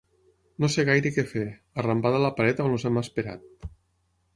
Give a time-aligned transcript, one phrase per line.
[0.63, 1.45] No sé gaire què fer,
[1.83, 3.71] arrambada a la paret on els hem esperat.